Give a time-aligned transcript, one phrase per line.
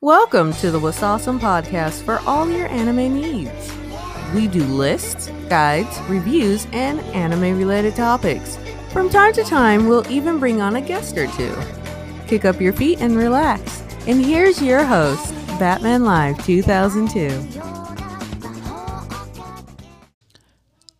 [0.00, 3.72] Welcome to the What's Awesome podcast for all your anime needs.
[4.32, 8.56] We do lists, guides, reviews, and anime related topics.
[8.92, 11.52] From time to time, we'll even bring on a guest or two.
[12.28, 13.82] Kick up your feet and relax.
[14.06, 17.28] And here's your host, Batman Live 2002.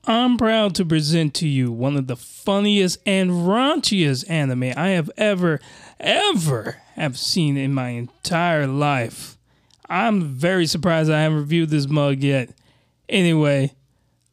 [0.09, 5.09] I'm proud to present to you one of the funniest and raunchiest anime I have
[5.17, 5.61] ever,
[6.01, 9.37] ever have seen in my entire life.
[9.89, 12.51] I'm very surprised I haven't reviewed this mug yet.
[13.09, 13.73] Anyway,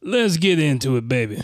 [0.02, 1.42] let's get into it, baby.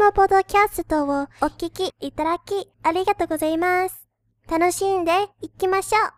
[0.00, 4.06] のポドキャストをお聞きいただきありがとうございます。
[4.48, 6.12] 楽しんでいきましょう。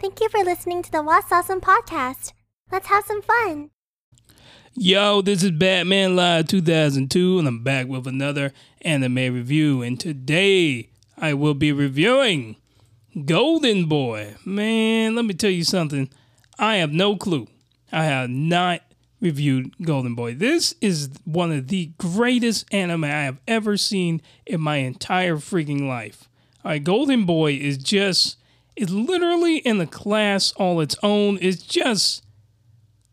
[0.00, 2.34] Thank you for listening to the What's Awesome podcast.
[2.70, 3.70] Let's have some fun.
[4.74, 9.82] Yo, this is Batman Live 2002, and I'm back with another anime review.
[9.82, 12.56] And today I will be reviewing
[13.24, 14.34] Golden Boy.
[14.44, 16.10] Man, let me tell you something.
[16.58, 17.46] I have no clue.
[17.90, 18.82] I have not
[19.21, 20.33] reviewed Golden Boy.
[20.33, 25.87] This is one of the greatest anime I have ever seen in my entire freaking
[25.87, 26.27] life.
[26.65, 28.37] All right, Golden Boy is just,
[28.75, 31.37] it's literally in the class all its own.
[31.39, 32.23] It's just,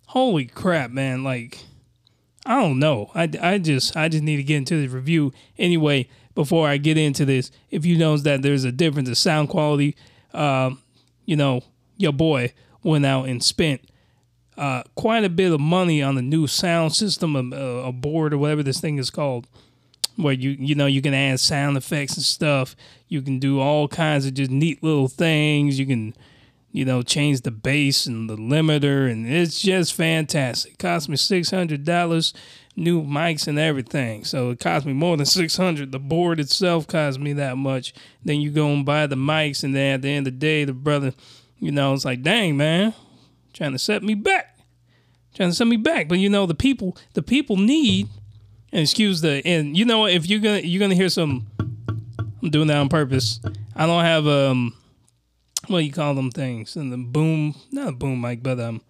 [0.09, 1.23] holy crap, man.
[1.23, 1.59] Like,
[2.47, 3.11] I don't know.
[3.15, 6.97] I, I just, I just need to get into the review anyway before I get
[6.97, 7.51] into this.
[7.71, 9.97] If you notice that there's a difference in sound quality,
[10.33, 10.71] uh,
[11.27, 11.63] you know,
[11.99, 13.83] your boy went out and spent
[14.59, 18.39] uh, quite a bit of money on the new sound system, a, a, board or
[18.39, 19.47] whatever this thing is called,
[20.17, 22.75] where you you know you can add sound effects and stuff.
[23.07, 25.79] You can do all kinds of just neat little things.
[25.79, 26.13] You can
[26.73, 30.73] you know change the bass and the limiter, and it's just fantastic.
[30.73, 32.35] It cost me six hundred dollars,
[32.75, 34.25] new mics and everything.
[34.25, 35.93] So it cost me more than six hundred.
[35.93, 37.95] The board itself cost me that much.
[38.25, 40.65] Then you go and buy the mics, and then at the end of the day,
[40.65, 41.15] the brother,
[41.61, 42.93] you know, it's like, dang man
[43.59, 44.48] trying to set me back,
[45.39, 46.09] trying to set me back.
[46.09, 48.09] But you know, the people, the people need,
[48.73, 51.47] and excuse the, and you know, if you're gonna, you're gonna hear some,
[52.43, 53.41] I'm doing that on purpose.
[53.75, 54.75] I don't have um,
[55.69, 58.83] what do you call them things, and the boom, not a boom mic, but um,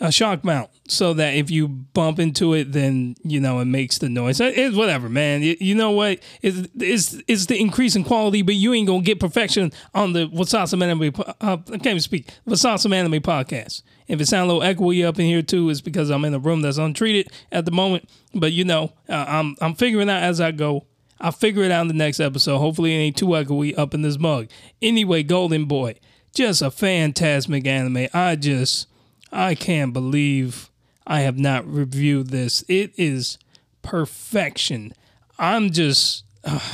[0.00, 3.98] a shock mount so that if you bump into it, then you know it makes
[3.98, 4.40] the noise.
[4.40, 5.42] It's whatever, man.
[5.42, 6.20] You, you know what?
[6.40, 10.26] It's, it's it's the increase in quality, but you ain't gonna get perfection on the
[10.26, 11.12] What's Awesome Anime.
[11.16, 12.30] Uh, I can't even speak.
[12.44, 13.82] What's Awesome Anime podcast.
[14.08, 16.38] If it sounds a little echoey up in here too, it's because I'm in a
[16.38, 18.08] room that's untreated at the moment.
[18.34, 20.86] But you know, uh, I'm I'm figuring out as I go.
[21.20, 22.58] I'll figure it out in the next episode.
[22.58, 24.48] Hopefully, it ain't too echoey up in this mug.
[24.80, 25.96] Anyway, Golden Boy,
[26.34, 28.08] just a fantastic anime.
[28.14, 28.86] I just
[29.32, 30.70] I can't believe
[31.06, 32.64] I have not reviewed this.
[32.68, 33.38] It is
[33.82, 34.92] perfection.
[35.38, 36.24] I'm just.
[36.44, 36.60] Uh.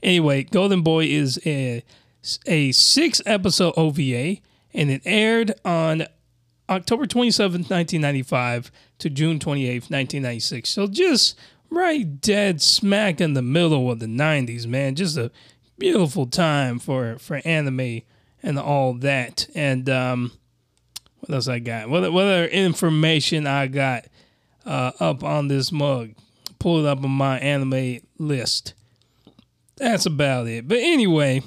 [0.00, 1.82] Anyway, Golden Boy is a,
[2.46, 4.36] a six episode OVA
[4.72, 6.06] and it aired on
[6.68, 10.68] October 27th, 1995 to June 28th, 1996.
[10.68, 11.36] So just
[11.70, 14.94] right dead smack in the middle of the 90s, man.
[14.94, 15.30] Just a
[15.78, 18.02] beautiful time for, for anime
[18.42, 19.48] and all that.
[19.54, 20.32] And um,
[21.28, 21.90] what else I got?
[21.90, 24.06] What, what other information I got
[24.64, 26.14] uh, up on this mug?
[26.58, 28.72] Pull it up on my anime list.
[29.76, 30.66] That's about it.
[30.66, 31.42] But anyway,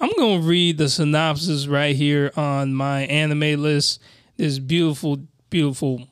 [0.00, 4.02] I'm to read the synopsis right here on my anime list.
[4.36, 5.18] This beautiful,
[5.50, 6.08] beautiful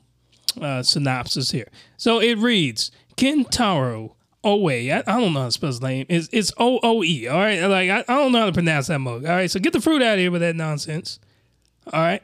[0.61, 1.67] uh, synopsis here.
[1.97, 4.15] So it reads Kentaro
[4.45, 4.69] Oe.
[4.69, 6.05] I, I don't know how to spell his name.
[6.07, 7.27] It's, it's O O E.
[7.27, 7.61] All right.
[7.63, 9.25] Like, I, I don't know how to pronounce that mug.
[9.25, 9.51] All right.
[9.51, 11.19] So get the fruit out of here with that nonsense.
[11.91, 12.23] All right.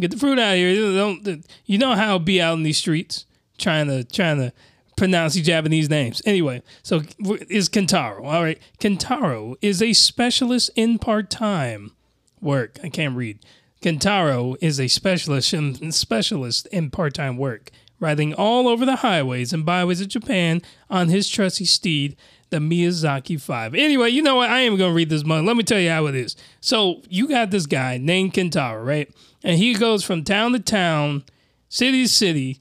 [0.00, 0.74] Get the fruit out of here.
[0.94, 3.26] Don't, you know how it be out in these streets
[3.58, 4.52] trying to trying to
[4.96, 6.22] pronounce these Japanese names.
[6.24, 7.02] Anyway, so
[7.48, 8.24] is Kentaro.
[8.24, 8.58] All right.
[8.78, 11.92] Kentaro is a specialist in part-time
[12.40, 12.78] work.
[12.82, 13.38] I can't read.
[13.80, 19.66] Kentaro is a specialist in, specialist in part-time work, riding all over the highways and
[19.66, 22.16] byways of Japan on his trusty steed,
[22.50, 23.74] the Miyazaki 5.
[23.74, 24.50] Anyway, you know what?
[24.50, 25.46] I am going to read this month.
[25.46, 26.36] Let me tell you how it is.
[26.60, 29.12] So, you got this guy named Kentaro, right?
[29.42, 31.24] And he goes from town to town,
[31.68, 32.60] city to city,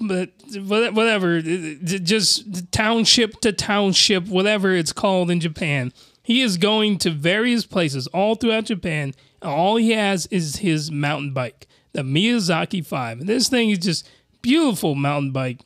[0.00, 5.92] but whatever, just township to township, whatever it's called in Japan,
[6.24, 9.14] He is going to various places all throughout Japan.
[9.42, 13.20] And all he has is his mountain bike, the Miyazaki 5.
[13.20, 14.08] And this thing is just
[14.40, 15.60] beautiful mountain bike.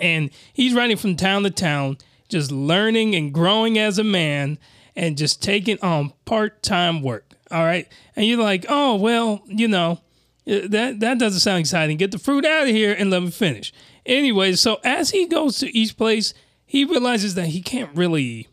[0.00, 1.98] And he's riding from town to town,
[2.28, 4.58] just learning and growing as a man
[4.96, 7.29] and just taking on part time work.
[7.50, 7.88] All right.
[8.16, 10.00] And you're like, oh, well, you know,
[10.46, 11.96] uh, that, that doesn't sound exciting.
[11.96, 13.72] Get the fruit out of here and let me finish.
[14.06, 16.32] Anyway, so as he goes to each place,
[16.64, 18.48] he realizes that he can't really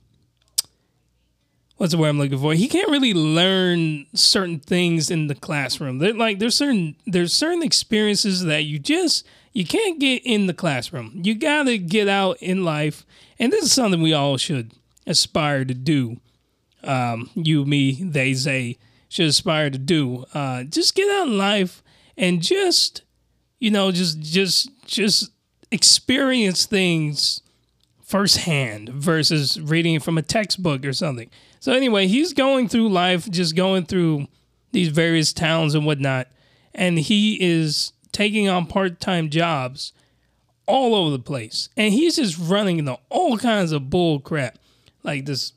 [1.78, 2.54] what's the word I'm looking for?
[2.54, 6.00] He can't really learn certain things in the classroom.
[6.00, 10.54] They're like there's certain there's certain experiences that you just you can't get in the
[10.54, 11.12] classroom.
[11.24, 13.06] You gotta get out in life,
[13.40, 14.74] and this is something we all should
[15.06, 16.18] aspire to do.
[16.84, 18.78] Um, you, me, they, they
[19.10, 20.26] should aspire to do.
[20.34, 21.84] Uh, just get out in life
[22.18, 23.04] and just
[23.60, 25.32] you know just just just
[25.72, 27.42] experience things
[28.04, 31.30] firsthand versus reading from a textbook or something.
[31.60, 34.28] So anyway, he's going through life, just going through
[34.72, 36.28] these various towns and whatnot,
[36.74, 39.92] and he is taking on part-time jobs
[40.66, 44.58] all over the place, and he's just running into all kinds of bull crap,
[45.04, 45.54] like this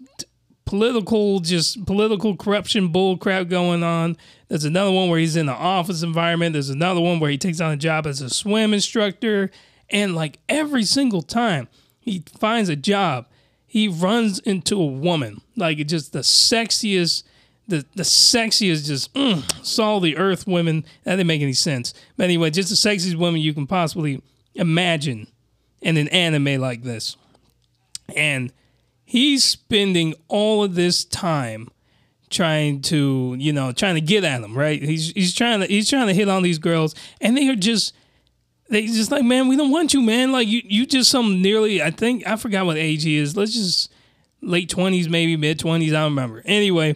[0.70, 4.16] political, just political corruption bull crap going on.
[4.46, 6.52] There's another one where he's in the office environment.
[6.52, 9.50] There's another one where he takes on a job as a swim instructor,
[9.90, 11.66] and like every single time
[11.98, 13.26] he finds a job,
[13.66, 17.24] he runs into a woman, like just the sexiest,
[17.66, 20.84] the the sexiest, just mm, saw the earth women.
[21.02, 21.94] That didn't make any sense.
[22.16, 24.22] But anyway, just the sexiest woman you can possibly
[24.54, 25.26] imagine
[25.82, 27.16] in an anime like this.
[28.14, 28.52] And
[29.10, 31.68] he's spending all of this time
[32.30, 34.80] trying to, you know, trying to get at them, right?
[34.80, 37.92] He's he's trying to he's trying to hit on these girls, and they are just
[38.68, 40.30] they just like, man, we don't want you, man.
[40.30, 43.36] Like you, you just some nearly, I think, I forgot what age he is.
[43.36, 43.92] Let's just
[44.42, 45.92] late twenties, maybe mid twenties.
[45.92, 46.42] I don't remember.
[46.44, 46.94] Anyway,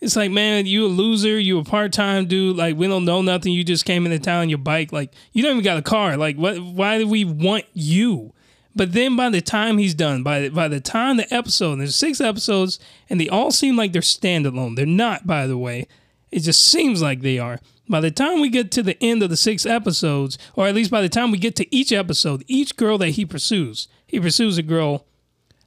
[0.00, 1.36] it's like, man, you a loser.
[1.36, 2.56] You a part time dude.
[2.56, 3.52] Like we don't know nothing.
[3.52, 4.92] You just came into town on your bike.
[4.92, 6.16] Like you don't even got a car.
[6.16, 6.60] Like what?
[6.60, 8.32] Why do we want you?
[8.76, 12.20] But then by the time he's done, by by the time the episode, there's six
[12.20, 12.78] episodes,
[13.08, 14.76] and they all seem like they're standalone.
[14.76, 15.88] They're not, by the way.
[16.30, 17.58] It just seems like they are.
[17.88, 20.90] By the time we get to the end of the six episodes, or at least
[20.90, 24.58] by the time we get to each episode, each girl that he pursues, he pursues
[24.58, 25.06] a girl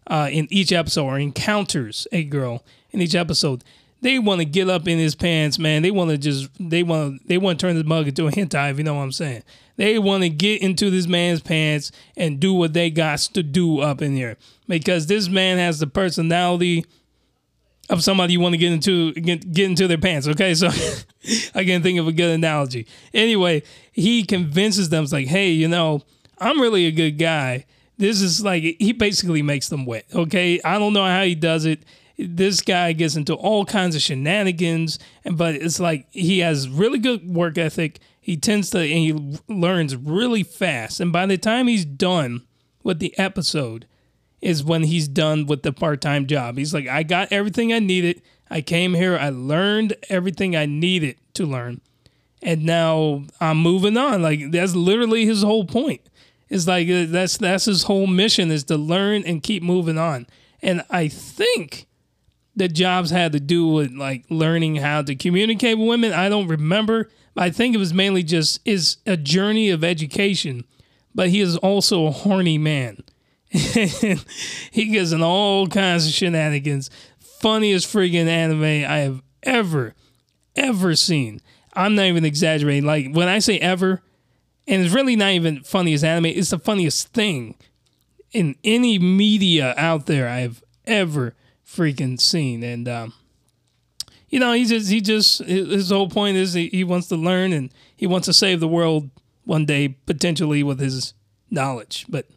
[0.05, 3.63] uh, in each episode or encounters a girl in each episode.
[4.01, 5.81] They want to get up in his pants, man.
[5.81, 8.71] They want to just they want they want to turn this mug into a hentai,
[8.71, 9.43] if you know what I'm saying.
[9.75, 13.79] They want to get into this man's pants and do what they got to do
[13.79, 14.37] up in here
[14.67, 16.85] because this man has the personality
[17.89, 20.27] of somebody you want to get into get, get into their pants.
[20.27, 20.67] Okay, so
[21.55, 22.87] I can't think of a good analogy.
[23.13, 26.01] Anyway, he convinces them, it's like, hey, you know,
[26.37, 27.65] I'm really a good guy.
[27.97, 30.05] This is like he basically makes them wet.
[30.13, 31.83] Okay, I don't know how he does it.
[32.27, 34.99] This guy gets into all kinds of shenanigans,
[35.31, 37.99] but it's like he has really good work ethic.
[38.19, 40.99] He tends to and he learns really fast.
[40.99, 42.45] And by the time he's done
[42.83, 43.85] with the episode,
[44.41, 46.57] is when he's done with the part time job.
[46.57, 48.21] He's like, I got everything I needed.
[48.49, 51.81] I came here, I learned everything I needed to learn.
[52.41, 54.21] And now I'm moving on.
[54.21, 56.01] Like that's literally his whole point.
[56.49, 60.25] It's like uh, that's that's his whole mission is to learn and keep moving on.
[60.61, 61.85] And I think
[62.59, 66.13] the jobs had to do with like learning how to communicate with women.
[66.13, 67.09] I don't remember.
[67.35, 70.65] I think it was mainly just is a journey of education.
[71.15, 73.03] But he is also a horny man.
[73.49, 76.89] he gets in all kinds of shenanigans.
[77.17, 79.95] Funniest freaking anime I have ever,
[80.55, 81.41] ever seen.
[81.73, 82.85] I'm not even exaggerating.
[82.85, 84.01] Like when I say ever,
[84.67, 87.55] and it's really not even funniest anime, it's the funniest thing
[88.31, 91.35] in any media out there I've ever
[91.69, 92.63] freaking scene.
[92.63, 93.13] And um,
[94.29, 97.53] you know, he just he just his whole point is he, he wants to learn
[97.53, 99.09] and he wants to save the world
[99.45, 101.13] one day, potentially with his
[101.49, 102.05] knowledge.
[102.09, 102.27] But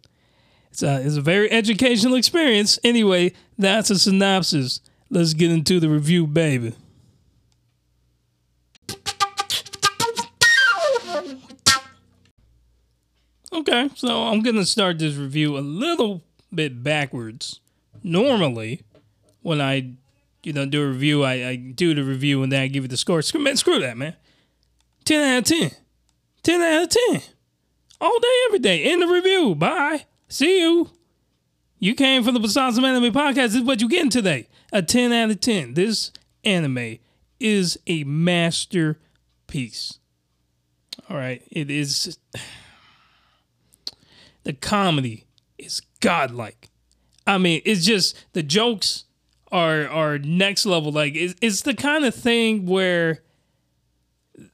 [0.70, 2.78] it's a, it's a very educational experience.
[2.82, 4.80] Anyway, that's a synopsis.
[5.10, 6.74] Let's get into the review, baby.
[13.52, 16.22] Okay, so I'm going to start this review a little
[16.54, 17.60] bit backwards.
[18.02, 18.80] Normally,
[19.42, 19.92] when I
[20.42, 22.88] you know do a review, I, I do the review and then I give you
[22.88, 23.22] the score.
[23.22, 24.16] Screw, man, screw that, man.
[25.04, 25.70] 10 out of 10.
[26.42, 27.22] 10 out of 10.
[28.00, 28.92] All day, every day.
[28.92, 29.54] In the review.
[29.54, 30.06] Bye.
[30.28, 30.90] See you.
[31.78, 33.34] You came from the What's Awesome Anime Podcast.
[33.34, 34.48] This is what you're getting today.
[34.72, 35.74] A 10 out of 10.
[35.74, 36.12] This
[36.44, 36.98] anime
[37.40, 39.98] is a masterpiece.
[41.08, 41.42] All right.
[41.50, 42.18] It is.
[44.44, 46.68] The comedy is godlike.
[47.28, 49.04] I mean, it's just the jokes
[49.52, 50.90] are are next level.
[50.90, 53.22] Like it's, it's the kind of thing where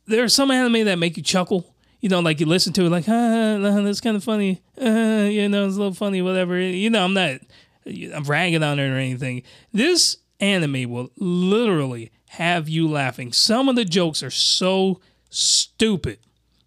[0.06, 1.74] there's some anime that make you chuckle.
[2.00, 4.62] You know, like you listen to it, like, ah, that's kind of funny.
[4.80, 6.58] Uh, you know, it's a little funny, whatever.
[6.58, 7.40] You know, I'm not,
[7.86, 9.42] I'm ragging on it or anything.
[9.72, 13.32] This anime will literally have you laughing.
[13.32, 16.18] Some of the jokes are so stupid,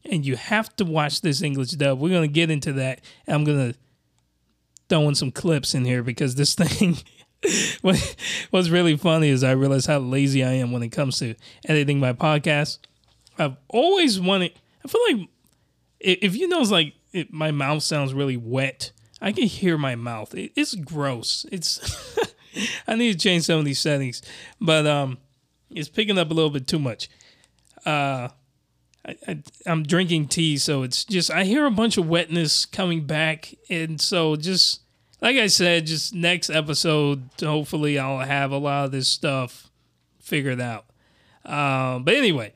[0.04, 2.00] and you have to watch this English dub.
[2.00, 3.00] We're gonna get into that.
[3.26, 3.74] I'm gonna
[4.90, 6.98] throw in some clips in here because this thing.
[7.82, 11.36] what's really funny is I realize how lazy I am when it comes to
[11.68, 12.80] editing my podcast.
[13.38, 14.54] I've always wanted.
[14.86, 15.30] I feel like
[16.00, 18.92] if you notice, like it, my mouth sounds really wet.
[19.22, 20.34] I can hear my mouth.
[20.36, 21.46] It, it's gross.
[21.52, 22.08] It's.
[22.88, 24.22] I need to change some of these settings,
[24.60, 25.18] but um,
[25.70, 27.10] it's picking up a little bit too much.
[27.86, 28.28] Uh,
[29.06, 33.06] I, I, I'm drinking tea, so it's just I hear a bunch of wetness coming
[33.06, 34.82] back, and so just
[35.22, 39.70] like I said, just next episode, hopefully I'll have a lot of this stuff
[40.20, 40.86] figured out.
[41.46, 42.54] Um, but anyway,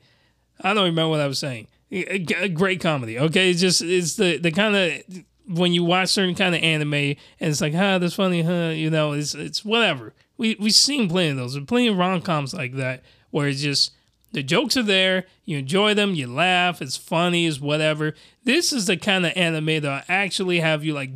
[0.60, 1.68] I don't remember what I was saying.
[1.92, 3.18] A great comedy.
[3.18, 6.94] Okay, it's just it's the the kind of when you watch certain kind of anime
[6.94, 8.72] and it's like, ah, that's funny, huh?
[8.74, 10.12] You know, it's it's whatever.
[10.36, 11.54] We we've seen plenty of those.
[11.54, 13.92] There's plenty of rom coms like that where it's just
[14.32, 18.14] the jokes are there, you enjoy them, you laugh, it's funny, it's whatever.
[18.44, 21.10] This is the kind of anime that actually have you like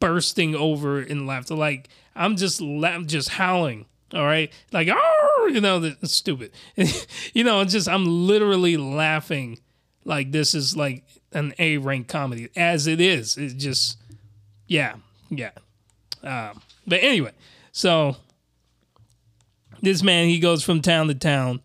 [0.00, 1.54] bursting over in laughter.
[1.54, 3.86] Like I'm just la- just howling.
[4.14, 6.52] All right, like oh, you know, it's stupid.
[7.34, 9.58] you know, it's just I'm literally laughing.
[10.04, 13.36] Like this is like an A rank comedy as it is.
[13.36, 13.98] It's just
[14.68, 14.94] yeah,
[15.28, 15.50] yeah.
[16.22, 17.32] Um, but anyway,
[17.72, 18.16] so
[19.82, 21.60] this man he goes from town to town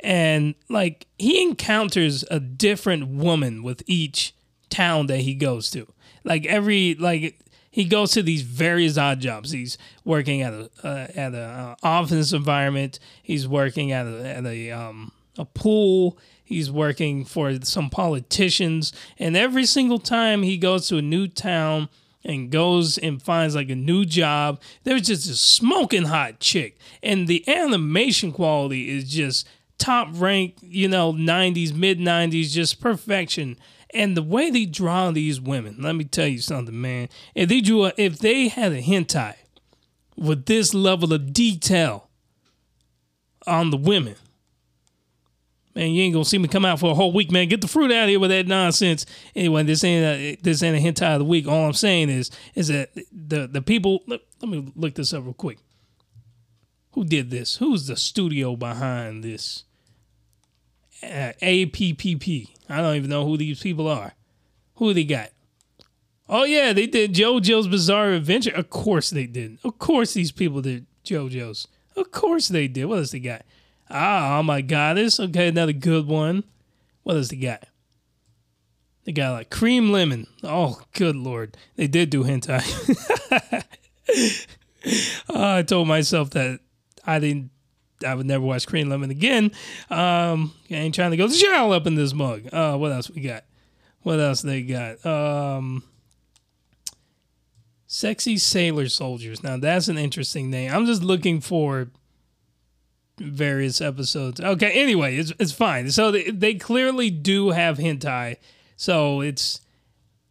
[0.00, 4.34] and like he encounters a different woman with each
[4.70, 5.86] town that he goes to.
[6.24, 7.38] Like every like
[7.76, 9.50] he goes to these various odd jobs.
[9.50, 12.98] He's working at a uh, at a uh, office environment.
[13.22, 16.16] He's working at a at a um a pool.
[16.42, 21.90] He's working for some politicians, and every single time he goes to a new town
[22.24, 27.28] and goes and finds like a new job, there's just a smoking hot chick, and
[27.28, 30.54] the animation quality is just top rank.
[30.62, 33.58] You know, '90s, mid '90s, just perfection
[33.96, 37.08] and the way they draw these women, let me tell you something, man.
[37.34, 39.34] If they drew a, if they had a hentai
[40.16, 42.08] with this level of detail
[43.46, 44.16] on the women,
[45.74, 47.48] man, you ain't gonna see me come out for a whole week, man.
[47.48, 49.06] Get the fruit out of here with that nonsense.
[49.34, 51.48] Anyway, this ain't a, this ain't a hentai of the week.
[51.48, 54.02] All I'm saying is is that the the people.
[54.06, 55.58] Let, let me look this up real quick.
[56.92, 57.56] Who did this?
[57.56, 59.64] Who's the studio behind this?
[61.02, 62.55] Uh, APPP.
[62.68, 64.14] I don't even know who these people are.
[64.76, 65.30] Who they got?
[66.28, 68.54] Oh yeah, they did JoJo's Bizarre Adventure.
[68.54, 69.58] Of course they did.
[69.62, 71.68] Of course these people did JoJo's.
[71.96, 72.86] Of course they did.
[72.86, 73.42] What else they got?
[73.88, 75.20] Ah, oh my goddess.
[75.20, 76.44] Okay, another good one.
[77.04, 77.64] What else they got?
[79.04, 80.26] They got like cream lemon.
[80.42, 81.56] Oh, good lord.
[81.76, 82.60] They did do hentai.
[85.28, 86.58] oh, I told myself that
[87.06, 87.50] I didn't
[88.04, 89.52] I would never watch Cream Lemon again.
[89.90, 92.48] Um, I ain't trying to go jail up in this mug.
[92.52, 93.44] Uh, what else we got?
[94.02, 95.04] What else they got?
[95.04, 95.82] Um,
[97.86, 99.42] Sexy Sailor Soldiers.
[99.42, 100.72] Now that's an interesting name.
[100.72, 101.88] I'm just looking for
[103.18, 104.40] various episodes.
[104.40, 105.90] Okay, anyway, it's it's fine.
[105.90, 108.36] So they, they clearly do have hentai.
[108.76, 109.60] So it's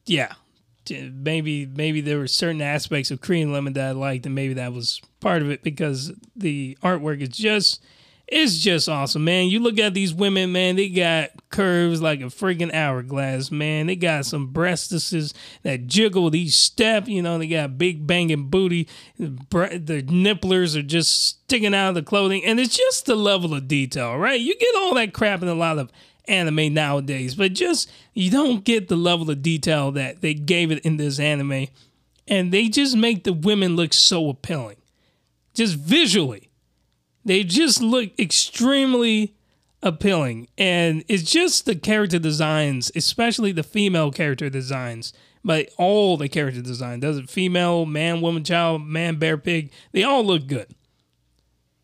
[0.05, 0.33] yeah,
[0.91, 4.73] maybe maybe there were certain aspects of Cream Lemon that I liked, and maybe that
[4.73, 7.81] was part of it because the artwork is just
[8.27, 9.49] it's just awesome, man.
[9.49, 13.85] You look at these women, man, they got curves like a freaking hourglass, man.
[13.85, 17.07] They got some breastises that jiggle with each step.
[17.07, 18.87] You know, they got big banging booty.
[19.19, 19.27] The
[20.07, 22.43] nipplers are just sticking out of the clothing.
[22.43, 24.39] And it's just the level of detail, right?
[24.39, 25.91] You get all that crap in a lot of
[26.27, 30.79] anime nowadays, but just you don't get the level of detail that they gave it
[30.85, 31.67] in this anime.
[32.27, 34.77] And they just make the women look so appealing.
[35.53, 36.49] Just visually.
[37.23, 39.35] They just look extremely
[39.81, 40.47] appealing.
[40.57, 45.13] And it's just the character designs, especially the female character designs,
[45.43, 46.99] but all the character design.
[46.99, 49.71] Does it female, man, woman, child, man, bear, pig?
[49.91, 50.73] They all look good.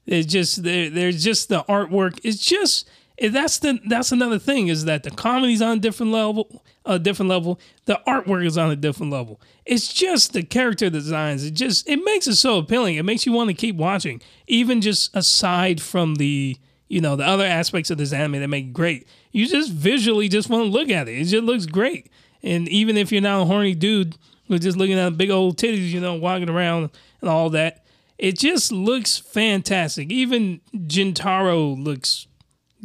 [0.06, 2.20] It's just they're, they're just the artwork.
[2.24, 2.90] It's just
[3.30, 7.30] that's the that's another thing is that the comedy's on a different level, a different
[7.30, 7.60] level.
[7.86, 9.40] The artwork is on a different level.
[9.66, 11.44] It's just the character designs.
[11.44, 12.96] It just it makes it so appealing.
[12.96, 17.26] It makes you want to keep watching, even just aside from the you know the
[17.26, 19.08] other aspects of this anime that make it great.
[19.32, 21.20] You just visually just want to look at it.
[21.20, 22.10] It just looks great.
[22.42, 25.92] And even if you're not a horny dude who's just looking at big old titties,
[25.92, 26.90] you know, walking around
[27.22, 27.86] and all that,
[28.18, 30.12] it just looks fantastic.
[30.12, 32.26] Even Kintaro looks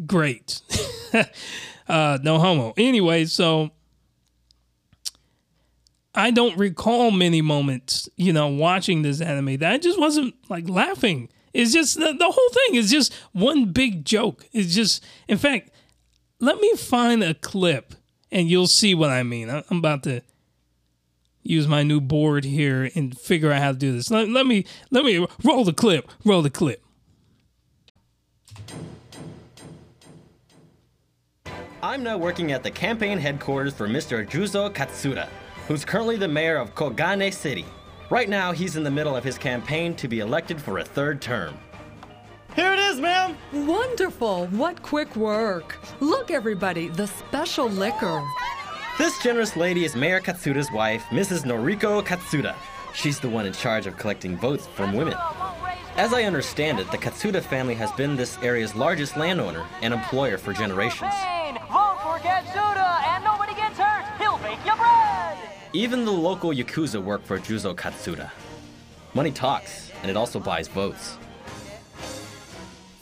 [0.04, 0.60] great.
[1.88, 2.74] uh, no homo.
[2.76, 3.70] Anyway, so
[6.14, 10.68] I don't recall many moments, you know, watching this anime that I just wasn't like
[10.68, 11.28] laughing.
[11.52, 14.46] It's just the, the whole thing is just one big joke.
[14.52, 15.70] It's just, in fact,
[16.40, 17.94] let me find a clip
[18.30, 19.48] and you'll see what I mean.
[19.50, 20.22] I'm about to
[21.42, 24.10] use my new board here and figure out how to do this.
[24.10, 26.10] Let, let me let me roll the clip.
[26.24, 26.82] Roll the clip.
[31.86, 34.28] I'm now working at the campaign headquarters for Mr.
[34.28, 35.28] Juzo Katsuda,
[35.68, 37.64] who's currently the mayor of Kogane City.
[38.10, 41.22] Right now, he's in the middle of his campaign to be elected for a third
[41.22, 41.56] term.
[42.56, 43.36] Here it is, ma'am!
[43.52, 44.48] Wonderful!
[44.48, 45.78] What quick work!
[46.00, 48.20] Look, everybody, the special liquor.
[48.98, 51.44] This generous lady is Mayor Katsuda's wife, Mrs.
[51.44, 52.56] Noriko Katsuda.
[52.94, 55.14] She's the one in charge of collecting votes from women.
[55.96, 60.36] As I understand it, the Katsuda family has been this area's largest landowner and employer
[60.36, 61.14] for generations.
[65.76, 68.30] Even the local Yakuza work for Juzo Katsuda.
[69.12, 71.18] Money talks, and it also buys votes.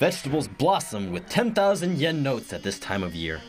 [0.00, 3.40] Vegetables blossom with 10,000 yen notes at this time of year.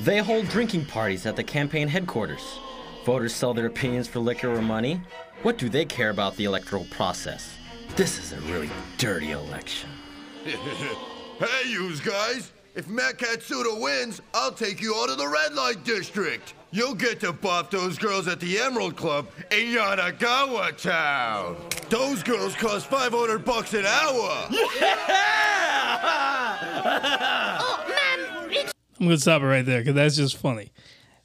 [0.00, 2.58] They hold drinking parties at the campaign headquarters.
[3.06, 5.00] Voters sell their opinions for liquor or money.
[5.44, 7.56] What do they care about the electoral process?
[7.96, 9.88] This is a really dirty election.
[11.40, 12.52] Hey, yous guys!
[12.76, 16.54] If Matt Katsuda wins, I'll take you all to the red light district.
[16.74, 21.56] You'll get to bop those girls at the Emerald Club in Yanagawa Town.
[21.88, 24.48] Those girls cost 500 bucks an hour.
[27.56, 27.84] Oh,
[28.98, 30.72] I'm gonna stop it right there because that's just funny.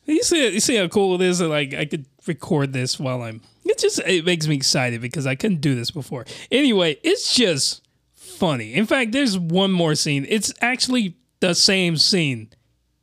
[0.06, 1.40] You see, you see how cool it is.
[1.40, 3.42] That, like I could record this while I'm.
[3.66, 6.26] It just it makes me excited because I couldn't do this before.
[6.52, 7.82] Anyway, it's just
[8.14, 8.76] funny.
[8.76, 10.28] In fact, there's one more scene.
[10.30, 12.50] It's actually the same scene,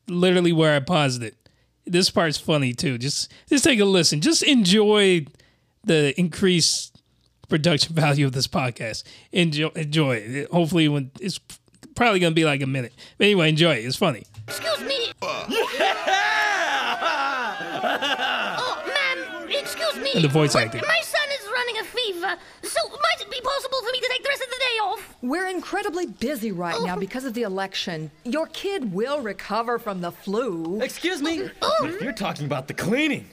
[0.06, 1.34] literally where I paused it.
[1.86, 2.98] This part's funny too.
[2.98, 4.20] Just just take a listen.
[4.20, 5.26] Just enjoy
[5.84, 7.00] the increased
[7.48, 9.04] production value of this podcast.
[9.32, 10.50] Enjoy, enjoy it.
[10.50, 11.38] Hopefully, when it's
[11.94, 12.92] probably gonna be like a minute.
[13.18, 13.84] But anyway, enjoy it.
[13.84, 14.24] It's funny.
[14.48, 15.12] Excuse me.
[17.78, 20.10] Oh, oh, ma'am, excuse me.
[20.14, 20.82] And the voice acting.
[20.86, 24.22] My son is running a fever, so might it be possible for me to take
[24.22, 25.05] the rest of the day off?
[25.22, 28.10] We're incredibly busy right now because of the election.
[28.24, 30.80] Your kid will recover from the flu.
[30.82, 31.48] Excuse me?
[31.82, 33.26] If you're talking about the cleaning,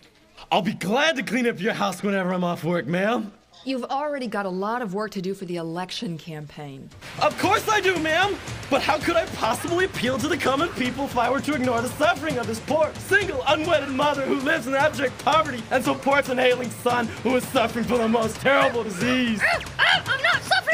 [0.52, 3.34] I'll be glad to clean up your house whenever I'm off work, ma'am.
[3.66, 6.90] You've already got a lot of work to do for the election campaign.
[7.22, 8.36] Of course I do, ma'am!
[8.70, 11.82] But how could I possibly appeal to the common people if I were to ignore
[11.82, 16.28] the suffering of this poor, single, unwedded mother who lives in abject poverty and supports
[16.28, 19.42] an ailing son who is suffering from the most terrible disease?
[19.80, 20.73] Ah, I'm not suffering from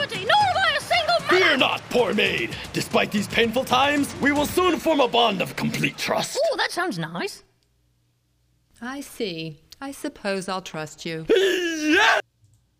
[0.00, 1.36] poverty, nor am I a single mother.
[1.36, 2.56] Fear not, poor maid!
[2.72, 6.38] Despite these painful times, we will soon form a bond of complete trust.
[6.50, 7.42] Oh, that sounds nice.
[8.80, 9.60] I see.
[9.80, 11.26] I suppose I'll trust you.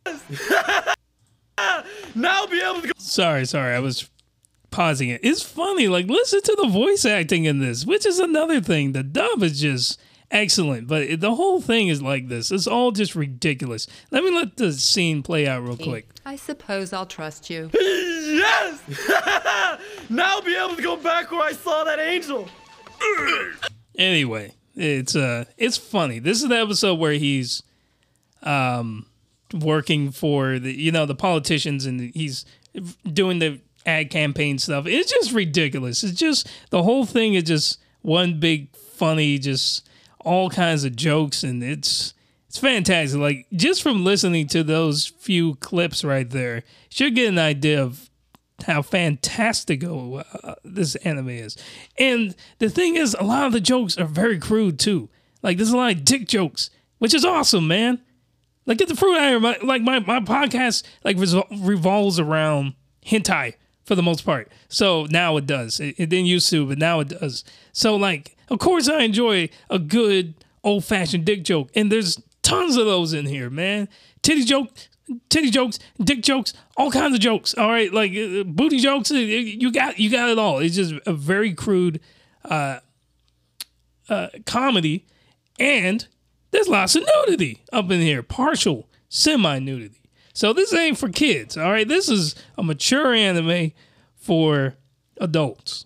[0.07, 0.23] Yes!
[2.15, 2.93] now be able to go.
[2.97, 3.75] Sorry, sorry.
[3.75, 4.09] I was
[4.71, 5.21] pausing it.
[5.23, 5.89] It's funny.
[5.89, 8.93] Like, listen to the voice acting in this, which is another thing.
[8.93, 10.01] The dub is just
[10.31, 12.51] excellent, but the whole thing is like this.
[12.51, 13.87] It's all just ridiculous.
[14.11, 16.09] Let me let the scene play out real quick.
[16.25, 17.71] I suppose I'll trust you.
[18.31, 18.81] Yes!
[20.09, 22.49] now be able to go back where I saw that angel.
[23.99, 26.21] Anyway, it's uh, it's funny.
[26.21, 27.63] This is the episode where he's
[28.43, 29.05] um
[29.53, 32.47] working for the you know the politicians and he's
[33.13, 34.87] doing the ad campaign stuff.
[34.87, 36.03] It's just ridiculous.
[36.03, 39.87] It's just the whole thing is just one big funny, just
[40.25, 42.15] all kinds of jokes, and it's
[42.49, 43.21] it's fantastic.
[43.21, 47.83] Like just from listening to those few clips right there, you should get an idea
[47.83, 48.11] of
[48.65, 51.57] how fantastical uh, this anime is.
[51.99, 55.09] And the thing is, a lot of the jokes are very crude too.
[55.43, 58.01] Like there's a lot of dick jokes, which is awesome, man.
[58.67, 59.41] Like get the fruit out of here.
[59.41, 63.55] My, like my, my podcast like revolves around hentai
[63.91, 64.53] for the most part.
[64.69, 65.81] So now it does.
[65.81, 67.43] It, it didn't used to, but now it does.
[67.73, 72.77] So like, of course I enjoy a good old fashioned dick joke, and there's tons
[72.77, 73.89] of those in here, man.
[74.23, 74.71] Titty joke,
[75.29, 77.53] titty jokes, dick jokes, all kinds of jokes.
[77.55, 79.11] All right, like uh, booty jokes.
[79.11, 80.61] uh, You got you got it all.
[80.61, 81.99] It's just a very crude
[82.45, 82.79] uh,
[84.09, 85.05] uh, comedy,
[85.59, 86.07] and
[86.53, 90.00] there's lots of nudity up in here, partial, semi nudity.
[90.41, 91.59] So this ain't for kids.
[91.59, 93.73] All right, this is a mature anime
[94.17, 94.75] for
[95.19, 95.85] adults.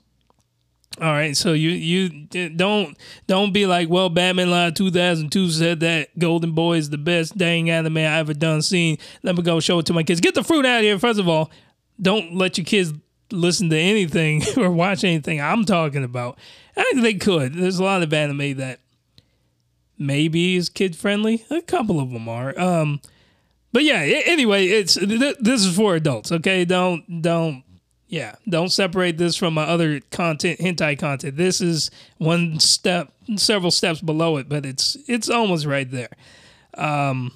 [1.01, 2.09] All right, so you you
[2.51, 7.37] don't don't be like, well, Batman Live 2002 said that Golden Boy is the best
[7.37, 8.99] dang anime I ever done seen.
[9.25, 10.21] Let me go show it to my kids.
[10.21, 11.01] Get the fruit out of here.
[11.01, 11.51] First of all,
[12.01, 12.93] don't let your kids
[13.33, 16.39] listen to anything or watch anything I'm talking about.
[16.77, 17.55] I think they could.
[17.55, 18.79] There's a lot of anime that
[19.99, 21.45] maybe is kid friendly.
[21.51, 22.57] A couple of them are.
[22.57, 23.01] Um,
[23.75, 24.23] but yeah.
[24.27, 26.31] Anyway, it's th- this is for adults.
[26.31, 27.65] Okay, don't don't
[28.07, 31.37] yeah, don't separate this from my other content, hentai content.
[31.37, 36.11] This is one step, several steps below it, but it's it's almost right there.
[36.75, 37.33] Um,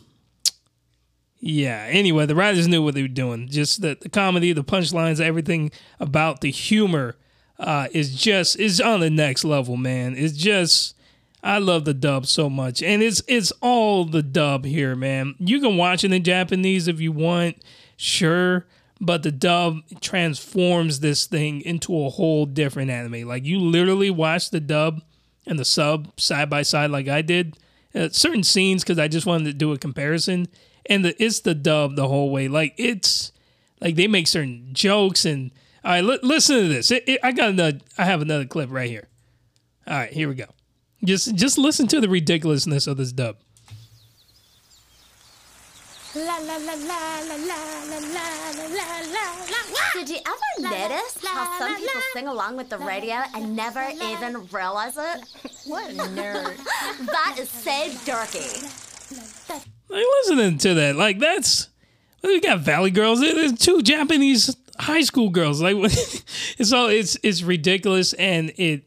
[1.40, 1.88] yeah.
[1.90, 3.48] Anyway, the writers knew what they were doing.
[3.48, 7.16] Just the, the comedy, the punchlines, everything about the humor
[7.58, 10.14] uh, is just is on the next level, man.
[10.16, 10.94] It's just
[11.42, 15.34] I love the dub so much, and it's it's all the dub here, man.
[15.38, 17.62] You can watch it in Japanese if you want,
[17.96, 18.66] sure,
[19.00, 23.28] but the dub transforms this thing into a whole different anime.
[23.28, 25.02] Like you literally watch the dub
[25.46, 27.56] and the sub side by side, like I did.
[27.94, 30.46] Uh, certain scenes because I just wanted to do a comparison,
[30.86, 32.48] and the, it's the dub the whole way.
[32.48, 33.32] Like it's
[33.80, 35.52] like they make certain jokes and
[35.84, 36.04] all right.
[36.04, 36.90] Li- listen to this.
[36.90, 37.78] It, it, I got another.
[37.96, 39.08] I have another clip right here.
[39.86, 40.46] All right, here we go.
[41.04, 43.36] Just just listen to the ridiculousness of this dub.
[46.14, 49.92] La la la la la la la la la la la.
[49.94, 54.46] Did you ever notice how some people sing along with the radio and never even
[54.50, 55.24] realize it?
[55.66, 56.56] What a nerd.
[57.06, 57.70] That is so
[58.04, 58.64] dorky.
[59.88, 61.68] Like listening to that, like that's
[62.22, 63.20] we got Valley Girls.
[63.20, 65.60] There- There's two Japanese high school girls.
[65.62, 65.76] Like
[66.58, 68.82] it's all it's it's ridiculous, and it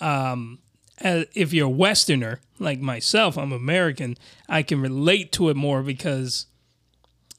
[0.00, 0.61] um uh,
[1.02, 4.16] if you're a Westerner like myself, I'm American.
[4.48, 6.46] I can relate to it more because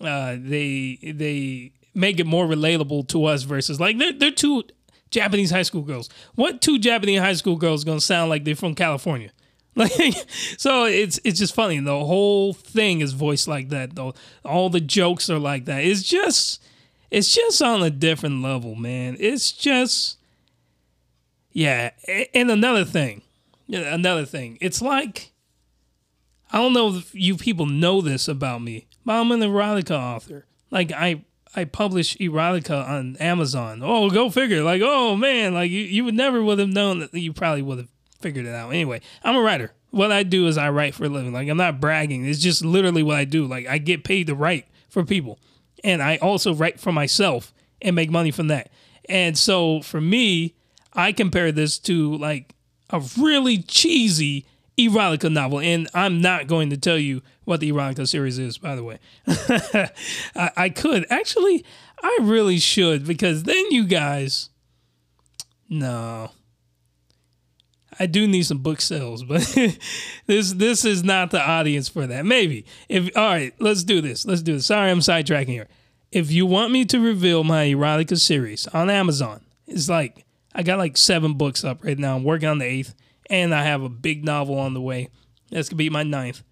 [0.01, 4.63] uh, they they make it more relatable to us versus like they're they're two
[5.11, 6.09] Japanese high school girls.
[6.35, 9.31] What two Japanese high school girls gonna sound like they're from California?
[9.75, 9.91] Like
[10.59, 11.79] so it's it's just funny.
[11.79, 14.13] The whole thing is voiced like that though.
[14.45, 15.83] All the jokes are like that.
[15.83, 16.63] It's just
[17.09, 19.17] it's just on a different level, man.
[19.19, 20.19] It's just
[21.53, 21.89] yeah.
[22.35, 23.23] And another thing,
[23.67, 24.57] yeah, another thing.
[24.61, 25.33] It's like
[26.51, 30.45] I don't know if you people know this about me, but I'm an erotica author.
[30.69, 33.81] Like I I publish erotica on Amazon.
[33.83, 34.63] Oh, go figure.
[34.63, 37.77] Like, oh man, like you, you would never would have known that you probably would
[37.79, 37.89] have
[38.21, 38.69] figured it out.
[38.69, 39.73] Anyway, I'm a writer.
[39.89, 41.33] What I do is I write for a living.
[41.33, 42.25] Like I'm not bragging.
[42.25, 43.45] It's just literally what I do.
[43.45, 45.39] Like I get paid to write for people.
[45.83, 48.71] And I also write for myself and make money from that.
[49.09, 50.55] And so for me,
[50.93, 52.53] I compare this to like
[52.93, 54.45] a really cheesy
[54.77, 55.59] erotica novel.
[55.59, 58.99] And I'm not going to tell you what the erotica series is, by the way.
[59.27, 61.05] I, I could.
[61.09, 61.65] Actually,
[62.01, 64.49] I really should because then you guys.
[65.69, 66.31] No.
[67.99, 69.41] I do need some book sales, but
[70.25, 72.25] this this is not the audience for that.
[72.25, 74.25] Maybe if all right, let's do this.
[74.25, 74.65] Let's do this.
[74.65, 75.67] Sorry, I'm sidetracking here.
[76.11, 80.77] If you want me to reveal my erotica series on Amazon, it's like I got
[80.77, 82.15] like seven books up right now.
[82.15, 82.95] I'm working on the eighth,
[83.29, 85.09] and I have a big novel on the way.
[85.49, 86.43] That's gonna be my ninth,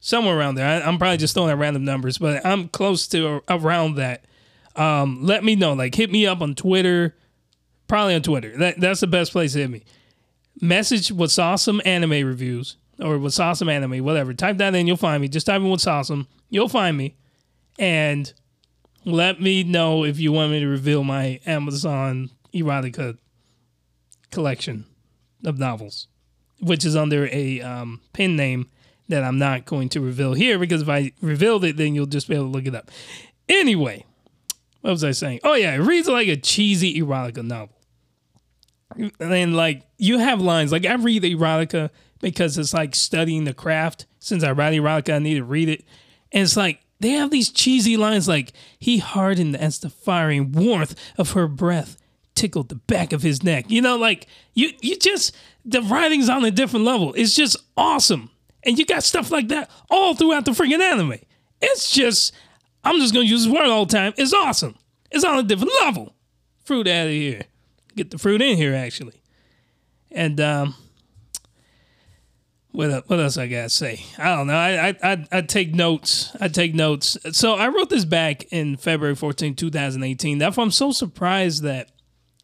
[0.00, 0.66] somewhere around there.
[0.66, 4.24] I, I'm probably just throwing out random numbers, but I'm close to around that.
[4.74, 5.72] Um, let me know.
[5.72, 7.16] Like, hit me up on Twitter.
[7.88, 8.56] Probably on Twitter.
[8.58, 9.84] That, that's the best place to hit me
[10.60, 14.32] message what's awesome anime reviews or what's awesome anime, whatever.
[14.32, 15.28] Type that in, you'll find me.
[15.28, 17.16] Just type in what's awesome, you'll find me,
[17.78, 18.32] and
[19.04, 23.18] let me know if you want me to reveal my Amazon erotica
[24.30, 24.86] collection
[25.44, 26.08] of novels,
[26.60, 28.68] which is under a um, pen name
[29.08, 32.28] that I'm not going to reveal here because if I revealed it, then you'll just
[32.28, 32.90] be able to look it up.
[33.48, 34.04] Anyway,
[34.80, 35.40] what was I saying?
[35.44, 37.76] Oh yeah, it reads like a cheesy erotica novel
[39.20, 44.06] and like you have lines like I read erotica because it's like studying the craft.
[44.18, 45.84] Since I write erotica, I need to read it,
[46.32, 50.94] and it's like they have these cheesy lines like he hardened as the fiery warmth
[51.18, 51.96] of her breath
[52.36, 53.64] tickled the back of his neck.
[53.68, 57.12] You know, like you you just the writing's on a different level.
[57.14, 58.30] It's just awesome,
[58.62, 61.14] and you got stuff like that all throughout the freaking anime.
[61.60, 62.32] It's just
[62.84, 64.14] I'm just gonna use this word all the time.
[64.16, 64.76] It's awesome.
[65.10, 66.14] It's on a different level.
[66.64, 67.42] Fruit out of here
[67.96, 69.20] get the fruit in here actually.
[70.12, 70.74] And um,
[72.70, 74.04] what el- what else I gotta say?
[74.18, 74.54] I don't know.
[74.54, 76.36] I I I I take notes.
[76.40, 77.16] I take notes.
[77.32, 80.38] So I wrote this back in February 14, 2018.
[80.38, 81.90] That's why I'm so surprised that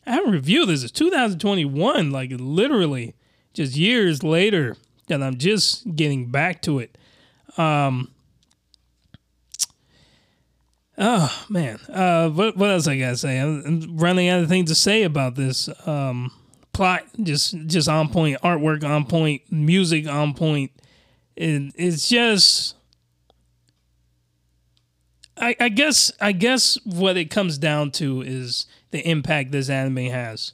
[0.06, 0.82] I haven't reviewed this.
[0.82, 3.14] It's 2021, like literally
[3.54, 4.76] just years later
[5.08, 6.98] that I'm just getting back to it.
[7.56, 8.08] Um,
[10.98, 13.38] Oh man, uh, what what else I gotta say?
[13.38, 15.68] I'm, running out of things to say about this.
[15.86, 16.30] Um,
[16.72, 20.70] plot just just on point, artwork on point, music on point.
[21.34, 22.76] It's just
[25.36, 30.06] I, I guess I guess what it comes down to is the impact this anime
[30.06, 30.52] has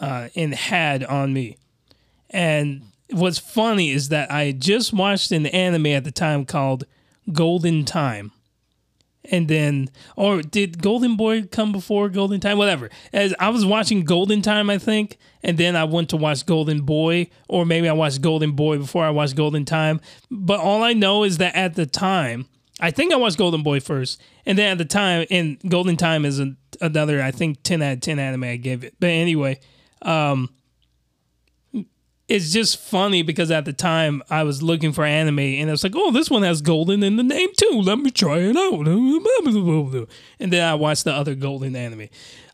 [0.00, 1.56] uh, and had on me.
[2.30, 6.84] And what's funny is that I just watched an anime at the time called
[7.32, 8.32] Golden Time.
[9.24, 12.56] And then, or did Golden Boy come before Golden Time?
[12.56, 12.88] Whatever.
[13.12, 16.82] As I was watching Golden Time, I think, and then I went to watch Golden
[16.82, 20.00] Boy, or maybe I watched Golden Boy before I watched Golden Time.
[20.30, 22.46] But all I know is that at the time,
[22.80, 26.24] I think I watched Golden Boy first, and then at the time, and Golden Time
[26.24, 28.94] is a, another, I think, ten out of ten anime I gave it.
[28.98, 29.60] But anyway,
[30.02, 30.48] um,
[32.30, 35.82] it's just funny because at the time I was looking for anime and I was
[35.82, 37.82] like, oh, this one has golden in the name too.
[37.82, 38.86] Let me try it out.
[40.38, 42.08] And then I watched the other golden anime.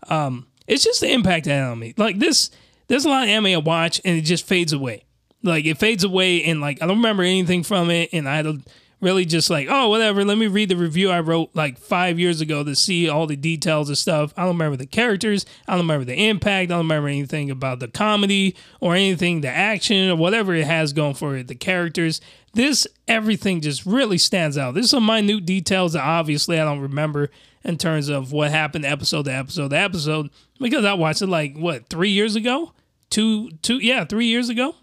[0.08, 1.92] Um, it's just the impact on me.
[1.98, 2.50] Like this,
[2.88, 5.04] there's a lot of anime I watch and it just fades away.
[5.42, 8.66] Like it fades away and like I don't remember anything from it and I don't
[9.00, 10.24] really just like, oh, whatever.
[10.24, 13.36] Let me read the review I wrote like five years ago to see all the
[13.36, 14.32] details and stuff.
[14.36, 15.44] I don't remember the characters.
[15.68, 16.70] I don't remember the impact.
[16.70, 20.92] I don't remember anything about the comedy or anything, the action or whatever it has
[20.92, 22.20] going for it, the characters.
[22.54, 24.74] This, everything just really stands out.
[24.74, 27.30] There's some minute details that obviously I don't remember
[27.64, 31.56] in terms of what happened episode to episode to episode because I watched it like,
[31.56, 32.72] what, three years ago?
[33.10, 34.74] Two, two, yeah, three years ago.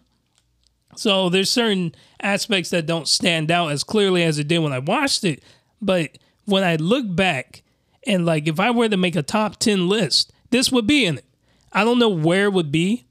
[0.96, 4.80] So there's certain aspects that don't stand out as clearly as it did when I
[4.80, 5.44] watched it.
[5.82, 7.64] But when I look back
[8.06, 11.18] and like if I were to make a top 10 list, this would be in
[11.18, 11.26] it.
[11.72, 13.06] I don't know where it would be,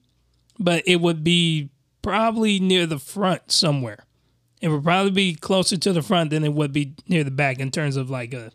[0.58, 1.70] but it would be
[2.02, 4.04] probably near the front somewhere.
[4.60, 7.58] It would probably be closer to the front than it would be near the back
[7.58, 8.52] in terms of like a,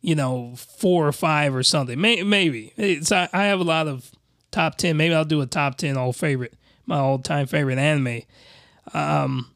[0.00, 2.00] you know, four or five or something.
[2.00, 2.72] Maybe.
[2.76, 4.10] It's, I have a lot of
[4.50, 4.96] top 10.
[4.96, 6.54] Maybe I'll do a top 10 all favorite,
[6.88, 8.22] my all time favorite anime.
[8.94, 9.50] Um,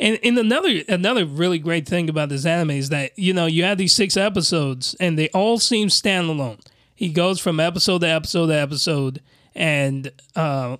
[0.00, 3.62] and, and another another really great thing about this anime is that you know you
[3.64, 6.60] have these six episodes and they all seem standalone.
[6.94, 9.20] He goes from episode to episode to episode,
[9.54, 10.78] and uh,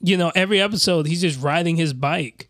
[0.00, 2.48] you know every episode he's just riding his bike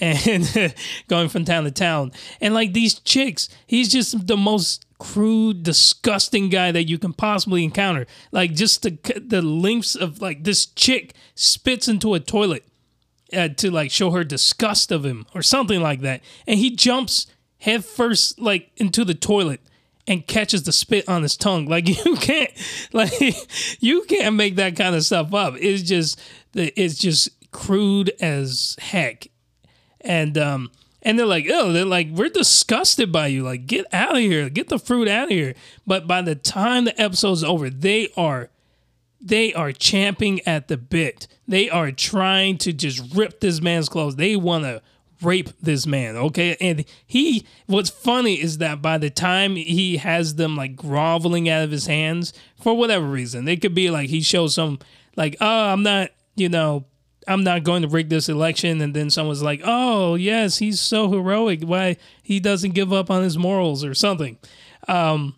[0.00, 0.74] and
[1.08, 2.12] going from town to town.
[2.40, 7.62] And like these chicks, he's just the most crude, disgusting guy that you can possibly
[7.62, 8.06] encounter.
[8.32, 12.64] Like just the the lengths of like this chick spits into a toilet
[13.32, 17.26] uh, to like show her disgust of him or something like that, and he jumps
[17.58, 19.60] head first like into the toilet
[20.06, 21.66] and catches the spit on his tongue.
[21.66, 22.50] Like you can't,
[22.94, 23.12] like
[23.80, 25.54] you can't make that kind of stuff up.
[25.58, 26.18] It's just,
[26.54, 29.28] it's just crude as heck,
[30.00, 30.70] and um,
[31.04, 33.42] and they're like, oh, they're like, we're disgusted by you.
[33.42, 35.54] Like, get out of here, get the fruit out of here.
[35.86, 38.50] But by the time the episode's over, they are
[39.20, 41.26] they are champing at the bit.
[41.48, 44.16] They are trying to just rip this man's clothes.
[44.16, 44.82] They want to
[45.22, 46.56] rape this man, okay?
[46.60, 51.64] And he, what's funny is that by the time he has them like groveling out
[51.64, 54.78] of his hands for whatever reason, they could be like he shows some,
[55.16, 56.84] like, oh, I'm not, you know,
[57.26, 58.80] I'm not going to rig this election.
[58.80, 61.62] And then someone's like, oh, yes, he's so heroic.
[61.62, 64.38] Why he doesn't give up on his morals or something.
[64.88, 65.36] Um,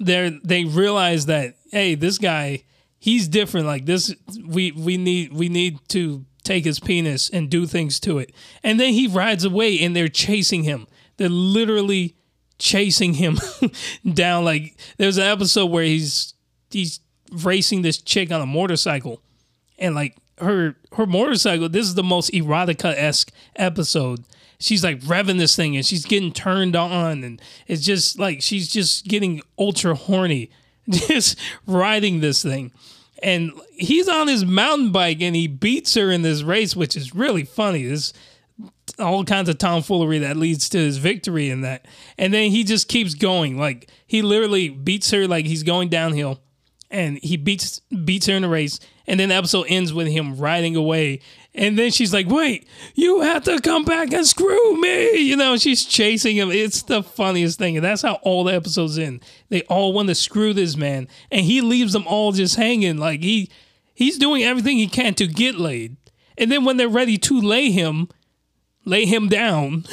[0.00, 2.64] they they realize that, hey, this guy
[2.98, 3.66] he's different.
[3.66, 4.14] Like this,
[4.46, 8.34] we we need we need to take his penis and do things to it.
[8.62, 10.86] And then he rides away, and they're chasing him.
[11.16, 12.16] They're literally
[12.58, 13.38] chasing him
[14.12, 14.44] down.
[14.44, 16.34] Like there's an episode where he's
[16.70, 17.00] he's
[17.32, 19.22] racing this chick on a motorcycle,
[19.78, 21.68] and like her her motorcycle.
[21.68, 24.24] This is the most erotica esque episode.
[24.58, 28.68] She's like revving this thing and she's getting turned on, and it's just like she's
[28.68, 30.50] just getting ultra horny
[30.88, 32.72] just riding this thing.
[33.22, 37.14] And he's on his mountain bike and he beats her in this race, which is
[37.14, 37.84] really funny.
[37.84, 38.12] This
[38.98, 41.86] all kinds of tomfoolery that leads to his victory in that.
[42.16, 43.58] And then he just keeps going.
[43.58, 46.40] Like he literally beats her like he's going downhill
[46.90, 48.80] and he beats beats her in the race.
[49.06, 51.20] And then the episode ends with him riding away.
[51.54, 55.18] And then she's like wait you have to come back and screw me.
[55.18, 56.50] You know she's chasing him.
[56.50, 57.76] It's the funniest thing.
[57.76, 59.24] And that's how all the episodes end.
[59.48, 61.08] They all want to screw this man.
[61.30, 62.98] And he leaves them all just hanging.
[62.98, 63.50] Like he
[63.94, 65.96] he's doing everything he can to get laid.
[66.36, 68.08] And then when they're ready to lay him
[68.84, 69.84] lay him down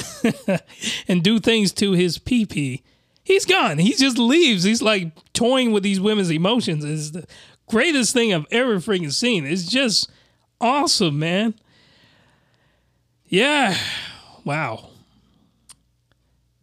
[1.08, 2.82] and do things to his pee pee
[3.26, 7.28] he's gone he just leaves he's like toying with these women's emotions is the
[7.68, 9.46] greatest thing I've ever freaking seen.
[9.46, 10.10] It's just
[10.60, 11.56] awesome, man.
[13.28, 13.78] Yeah.
[14.44, 14.90] Wow.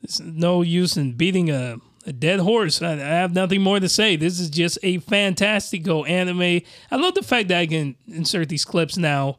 [0.01, 2.83] There's no use in beating a a dead horse.
[2.83, 4.17] I, I have nothing more to say.
[4.17, 6.63] This is just a fantastical anime.
[6.91, 9.39] I love the fact that I can insert these clips now.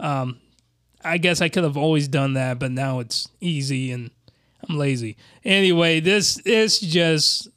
[0.00, 0.40] Um,
[1.04, 4.10] I guess I could have always done that, but now it's easy and
[4.68, 5.16] I'm lazy.
[5.44, 7.48] Anyway, this is just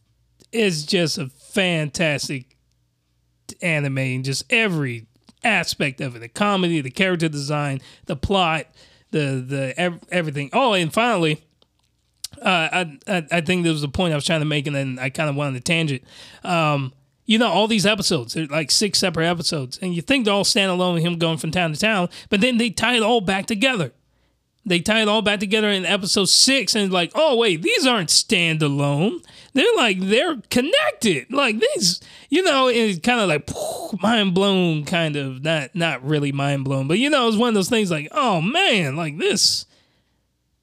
[0.52, 2.58] it's just a fantastic
[3.62, 5.06] anime and just every
[5.44, 8.66] aspect of it the comedy the character design the plot
[9.10, 11.42] the the ev- everything oh and finally
[12.42, 14.76] uh, I, I I think there was a point I was trying to make, and
[14.76, 16.04] then I kind of went on a tangent.
[16.44, 16.94] Um,
[17.26, 20.44] you know, all these episodes, they're like six separate episodes, and you think they're all
[20.44, 23.92] standalone him going from town to town, but then they tie it all back together.
[24.66, 28.10] They tie it all back together in episode six, and like, oh wait, these aren't
[28.10, 29.26] standalone.
[29.54, 31.34] They're like they're connected.
[31.34, 33.50] Like these, you know, it's kind of like
[34.02, 37.56] mind blown, kind of not not really mind blown, but you know, it's one of
[37.56, 39.66] those things like, oh man, like this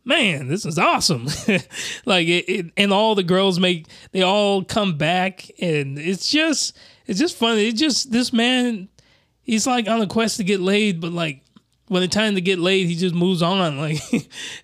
[0.08, 1.26] man, this is awesome.
[2.06, 6.76] like it, it, and all the girls make they all come back and it's just
[7.06, 7.68] it's just funny.
[7.68, 8.88] It's just this man
[9.48, 11.42] he's like on a quest to get laid, but like
[11.88, 13.58] when the time to get laid, he just moves on.
[13.78, 13.98] Like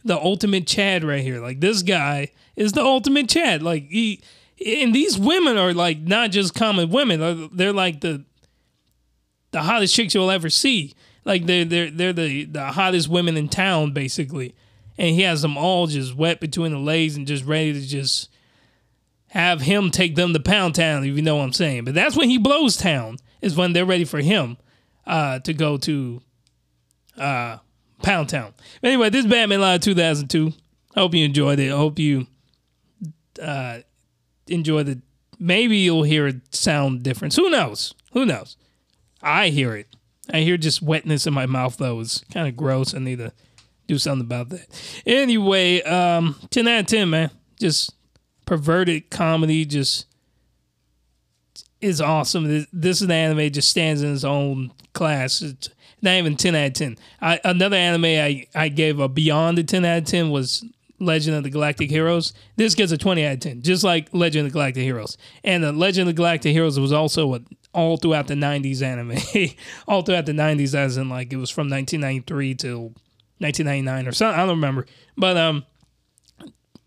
[0.05, 1.41] the ultimate Chad right here.
[1.41, 3.63] Like this guy is the ultimate Chad.
[3.63, 4.23] Like he
[4.65, 7.51] and these women are like not just common women.
[7.53, 8.25] They're like the
[9.51, 10.95] the hottest chicks you'll ever see.
[11.25, 14.55] Like they're they're they're the the hottest women in town basically
[14.97, 18.31] and he has them all just wet between the legs and just ready to just
[19.29, 21.85] have him take them to Pound Town, if you know what I'm saying.
[21.85, 24.57] But that's when he blows town, is when they're ready for him
[25.07, 26.23] uh, to go to
[27.19, 27.59] uh,
[28.03, 28.55] Pound Town.
[28.83, 30.53] Anyway, this is Batman Live 2002.
[30.97, 31.73] I hope you enjoyed it.
[31.73, 32.27] I hope you
[33.43, 33.79] uh,
[34.47, 35.01] enjoy the.
[35.39, 37.35] Maybe you'll hear it sound different.
[37.35, 37.95] Who knows?
[38.13, 38.57] Who knows?
[39.23, 39.89] I hear it.
[40.33, 42.01] I hear just wetness in my mouth, though.
[42.01, 42.95] It's kind of gross.
[42.95, 43.33] I need to
[43.87, 44.67] do something about that.
[45.05, 47.31] Anyway, um, 10 out of 10, man.
[47.59, 47.95] Just
[48.47, 50.07] perverted comedy, just
[51.81, 52.45] is awesome.
[52.45, 55.43] This, this is an anime just stands in its own class.
[55.43, 55.69] It's
[56.05, 56.99] not even 10 out of 10.
[57.21, 60.65] I, another anime I, I gave a beyond the 10 out of 10 was
[61.01, 62.33] Legend of the Galactic Heroes.
[62.57, 65.19] This gets a 20 out of 10, just like Legend of the Galactic Heroes.
[65.43, 67.41] And the Legend of the Galactic Heroes was also a,
[67.73, 69.19] all throughout the 90s anime.
[69.89, 72.81] all throughout the 90s, as in, like, it was from 1993 till
[73.39, 74.41] 1999 or something.
[74.41, 74.87] I don't remember.
[75.17, 75.65] But um,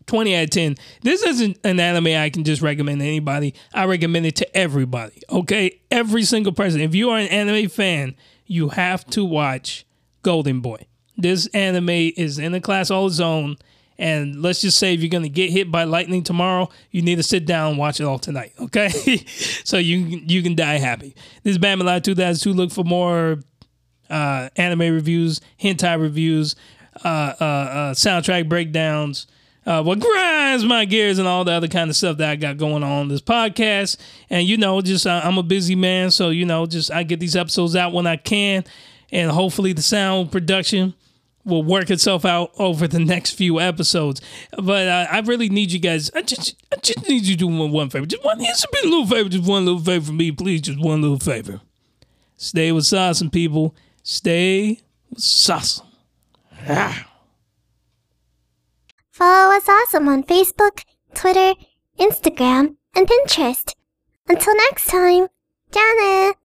[0.06, 0.76] 20 out of 10.
[1.02, 3.54] This isn't an anime I can just recommend to anybody.
[3.74, 5.20] I recommend it to everybody.
[5.30, 5.80] Okay?
[5.90, 6.80] Every single person.
[6.80, 8.16] If you are an anime fan,
[8.48, 9.86] you have to watch
[10.22, 10.86] Golden Boy.
[11.16, 13.56] This anime is in a class all its own.
[14.00, 17.22] And let's just say if you're gonna get hit by lightning tomorrow, you need to
[17.22, 18.90] sit down and watch it all tonight, okay?
[19.64, 21.16] so you you can die happy.
[21.42, 22.52] This is Batman Live 2002.
[22.52, 23.40] Look for more
[24.08, 26.54] uh, anime reviews, hentai reviews,
[27.04, 29.26] uh, uh, uh soundtrack breakdowns,
[29.68, 32.56] uh, what grinds my gears, and all the other kind of stuff that I got
[32.56, 33.98] going on this podcast.
[34.30, 37.20] And you know, just uh, I'm a busy man, so you know, just I get
[37.20, 38.64] these episodes out when I can,
[39.12, 40.94] and hopefully the sound production
[41.44, 44.22] will work itself out over the next few episodes.
[44.56, 46.10] But uh, I really need you guys.
[46.14, 48.06] I just, I just need you to do one, one favor.
[48.06, 49.28] Just one, it's a little favor.
[49.28, 50.62] Just one little favor for me, please.
[50.62, 51.60] Just one little favor.
[52.38, 53.74] Stay with awesome people.
[54.02, 54.80] Stay
[55.16, 55.82] sus.
[59.18, 61.54] Follow What's Awesome on Facebook, Twitter,
[61.98, 63.74] Instagram, and Pinterest.
[64.28, 65.26] Until next time,
[65.72, 66.36] Janet.